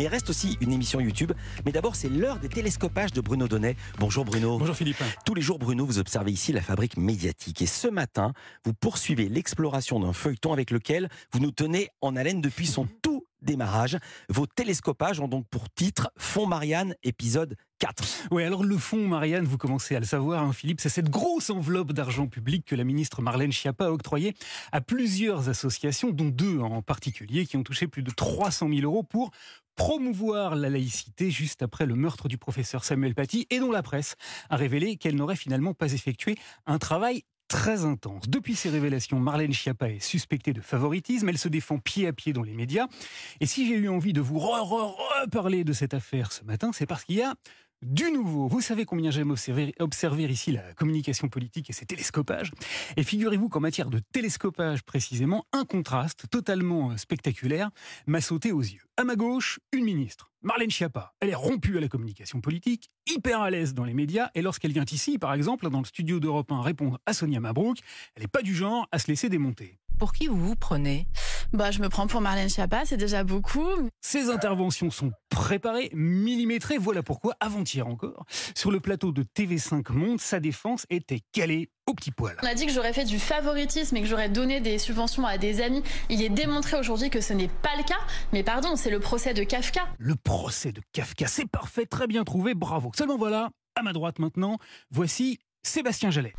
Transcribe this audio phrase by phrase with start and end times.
[0.00, 1.32] mais reste aussi une émission YouTube.
[1.66, 3.76] Mais d'abord, c'est l'heure des télescopages de Bruno Donnet.
[3.98, 4.56] Bonjour Bruno.
[4.56, 5.02] Bonjour Philippe.
[5.26, 7.60] Tous les jours, Bruno, vous observez ici la fabrique médiatique.
[7.60, 8.32] Et ce matin,
[8.64, 13.09] vous poursuivez l'exploration d'un feuilleton avec lequel vous nous tenez en haleine depuis son tout
[13.42, 13.98] démarrage.
[14.28, 18.28] Vos télescopages ont donc pour titre Fond Marianne, épisode 4.
[18.30, 21.50] Oui, alors le fonds Marianne, vous commencez à le savoir, hein, Philippe, c'est cette grosse
[21.50, 24.34] enveloppe d'argent public que la ministre Marlène Schiappa a octroyée
[24.70, 29.02] à plusieurs associations, dont deux en particulier, qui ont touché plus de 300 000 euros
[29.02, 29.30] pour
[29.76, 34.16] promouvoir la laïcité juste après le meurtre du professeur Samuel Paty et dont la presse
[34.50, 38.28] a révélé qu'elle n'aurait finalement pas effectué un travail très intense.
[38.28, 41.28] Depuis ces révélations, Marlène Schiappa est suspectée de favoritisme.
[41.28, 42.86] Elle se défend pied à pied dans les médias.
[43.40, 47.04] Et si j'ai eu envie de vous reparler de cette affaire ce matin, c'est parce
[47.04, 47.34] qu'il y a
[47.82, 48.48] du nouveau.
[48.48, 52.52] Vous savez combien j'aime observer, ici la communication politique et ses télescopages.
[52.96, 57.70] Et figurez-vous qu'en matière de télescopage précisément, un contraste totalement spectaculaire
[58.06, 58.82] m'a sauté aux yeux.
[58.96, 61.14] À ma gauche, une ministre, Marlène Schiappa.
[61.20, 64.72] Elle est rompue à la communication politique, hyper à l'aise dans les médias, et lorsqu'elle
[64.72, 67.78] vient ici, par exemple, dans le studio d'Europe 1, répondre à Sonia Mabrouk,
[68.14, 69.78] elle n'est pas du genre à se laisser démonter.
[69.98, 71.06] Pour qui vous vous prenez?
[71.52, 73.68] Bah, je me prends pour Marlène Schiappa, c'est déjà beaucoup.
[74.00, 76.78] Ces interventions sont préparées, millimétrées.
[76.78, 81.94] Voilà pourquoi, avant-hier encore, sur le plateau de TV5 Monde, sa défense était calée au
[81.94, 82.36] petit poil.
[82.42, 85.38] On a dit que j'aurais fait du favoritisme et que j'aurais donné des subventions à
[85.38, 85.82] des amis.
[86.08, 87.98] Il est démontré aujourd'hui que ce n'est pas le cas.
[88.32, 89.82] Mais pardon, c'est le procès de Kafka.
[89.98, 92.92] Le procès de Kafka, c'est parfait, très bien trouvé, bravo.
[92.96, 94.58] Seulement voilà, à ma droite maintenant,
[94.90, 96.32] voici Sébastien Jallet.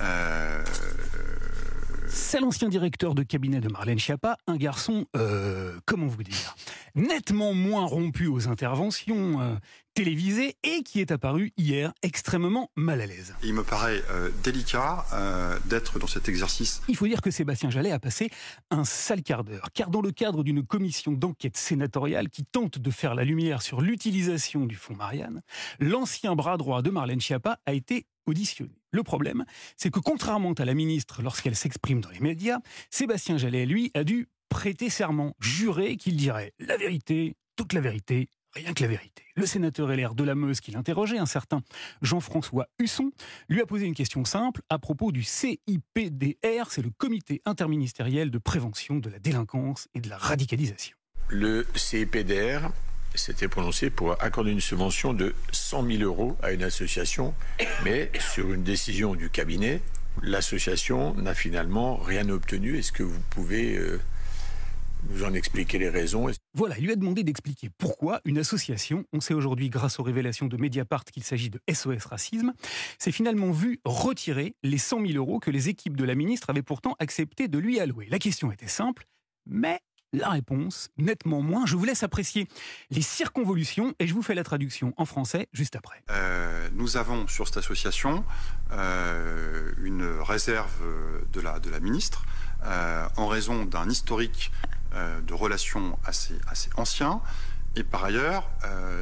[0.00, 0.64] Euh
[2.14, 6.54] c'est l'ancien directeur de cabinet de Marlène Schiappa, un garçon, euh, comment vous dire,
[6.94, 9.54] nettement moins rompu aux interventions euh,
[9.94, 13.34] télévisées et qui est apparu hier extrêmement mal à l'aise.
[13.42, 15.04] Il me paraît euh, délicat
[15.66, 16.82] d'être dans cet exercice.
[16.88, 18.30] Il faut dire que Sébastien Jallet a passé
[18.70, 22.90] un sale quart d'heure, car dans le cadre d'une commission d'enquête sénatoriale qui tente de
[22.90, 25.42] faire la lumière sur l'utilisation du fonds Marianne,
[25.80, 28.83] l'ancien bras droit de Marlène Schiappa a été auditionné.
[28.94, 29.44] Le problème,
[29.76, 32.60] c'est que contrairement à la ministre lorsqu'elle s'exprime dans les médias,
[32.90, 38.28] Sébastien Jallet, lui, a dû prêter serment, jurer qu'il dirait la vérité, toute la vérité,
[38.52, 39.24] rien que la vérité.
[39.34, 41.60] Le sénateur LR de la Meuse qui l'interrogeait, un certain
[42.02, 43.10] Jean-François Husson,
[43.48, 48.38] lui a posé une question simple à propos du CIPDR, c'est le comité interministériel de
[48.38, 50.96] prévention de la délinquance et de la radicalisation.
[51.30, 52.70] Le CIPDR
[53.14, 57.34] s'était prononcé pour accorder une subvention de 100 000 euros à une association,
[57.84, 59.80] mais sur une décision du cabinet,
[60.22, 62.78] l'association n'a finalement rien obtenu.
[62.78, 64.00] Est-ce que vous pouvez euh,
[65.10, 66.26] nous en expliquer les raisons?
[66.54, 70.46] Voilà, il lui a demandé d'expliquer pourquoi une association, on sait aujourd'hui grâce aux révélations
[70.46, 72.52] de Mediapart qu'il s'agit de SOS Racisme,
[72.98, 76.62] s'est finalement vue retirer les 100 000 euros que les équipes de la ministre avaient
[76.62, 78.06] pourtant accepté de lui allouer.
[78.10, 79.06] La question était simple,
[79.46, 79.80] mais
[80.14, 81.66] la réponse, nettement moins.
[81.66, 82.48] Je vous laisse apprécier
[82.90, 86.02] les circonvolutions et je vous fais la traduction en français juste après.
[86.10, 88.24] Euh, nous avons sur cette association
[88.72, 90.72] euh, une réserve
[91.32, 92.24] de la, ministre
[92.64, 94.50] euh, en raison d'un historique
[95.26, 97.20] de relations assez, assez ancien.
[97.74, 98.48] Et par ailleurs,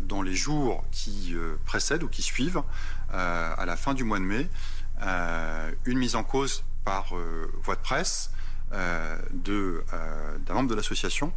[0.00, 2.60] dans les jours qui précèdent ou qui suivent,
[3.12, 4.50] à la fin du mois de mai,
[5.84, 7.14] une mise en cause par
[7.62, 8.32] voie de presse
[8.72, 11.32] d'un membre de l'association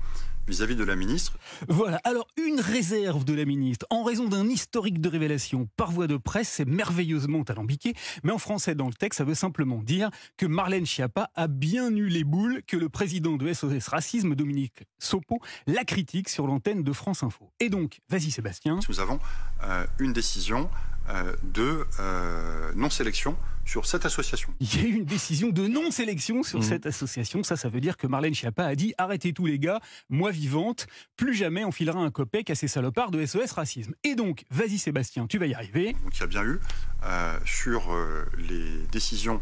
[0.50, 1.34] vis-à-vis de la ministre.
[1.68, 6.08] Voilà, alors une réserve de la ministre en raison d'un historique de révélation par voie
[6.08, 10.10] de presse, c'est merveilleusement alambiqué, mais en français dans le texte, ça veut simplement dire
[10.38, 14.84] que Marlène Schiappa a bien eu les boules que le président de SOS Racisme, Dominique
[14.98, 17.52] Sopo, la critique sur l'antenne de France Info.
[17.60, 18.80] Et donc, vas-y Sébastien.
[18.90, 19.20] Nous avons
[19.64, 20.70] euh, une décision
[21.10, 23.36] euh, de euh, non-sélection
[23.70, 24.52] sur cette association.
[24.60, 26.64] Il y a eu une décision de non-sélection sur mmh.
[26.64, 27.44] cette association.
[27.44, 30.88] Ça, ça veut dire que Marlène Schiappa a dit arrêtez tous les gars, moi vivante,
[31.16, 33.94] plus jamais on filera un copec à ces salopards de SOS Racisme.
[34.04, 35.94] Et donc, vas-y Sébastien, tu vas y arriver.
[36.04, 36.60] Donc il y a bien eu
[37.04, 37.96] euh, sur
[38.40, 39.40] les décisions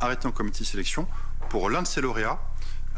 [0.00, 1.06] arrêtées en comité de sélection
[1.48, 2.40] pour l'un de ces lauréats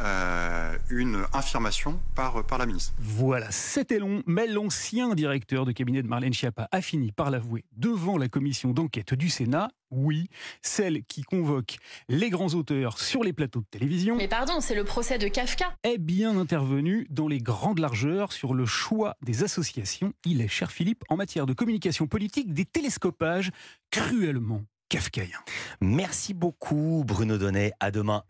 [0.01, 2.95] euh, une affirmation par, par la ministre.
[2.99, 7.65] Voilà, c'était long, mais l'ancien directeur de cabinet de Marlène Schiappa a fini par l'avouer
[7.77, 9.69] devant la commission d'enquête du Sénat.
[9.91, 10.29] Oui,
[10.63, 11.77] celle qui convoque
[12.09, 14.17] les grands auteurs sur les plateaux de télévision.
[14.17, 15.75] Mais pardon, c'est le procès de Kafka.
[15.83, 20.13] Est bien intervenu dans les grandes largeurs sur le choix des associations.
[20.25, 23.51] Il est, cher Philippe, en matière de communication politique, des télescopages
[23.91, 25.41] cruellement kafkaïens.
[25.81, 27.73] Merci beaucoup, Bruno Donnet.
[27.81, 28.23] À demain.